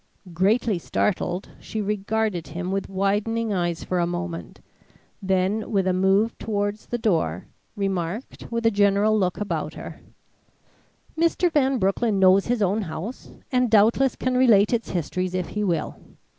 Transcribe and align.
Greatly 0.33 0.79
startled, 0.79 1.49
she 1.59 1.79
regarded 1.79 2.47
him 2.47 2.71
with 2.71 2.89
widening 2.89 3.53
eyes 3.53 3.83
for 3.83 3.99
a 3.99 4.07
moment, 4.07 4.59
then 5.21 5.69
with 5.69 5.85
a 5.85 5.93
move 5.93 6.35
towards 6.39 6.87
the 6.87 6.97
door, 6.97 7.45
remarked, 7.75 8.51
with 8.51 8.65
a 8.65 8.71
general 8.71 9.15
look 9.15 9.37
about 9.39 9.75
her: 9.75 10.01
"Mr. 11.15 11.51
Van 11.51 11.77
Broecklyn 11.77 12.17
knows 12.17 12.47
his 12.47 12.63
own 12.63 12.81
house, 12.81 13.31
and 13.51 13.69
doubtless 13.69 14.15
can 14.15 14.35
relate 14.35 14.73
its 14.73 14.89
histories 14.89 15.35
if 15.35 15.49
he 15.49 15.63
will. 15.63 15.97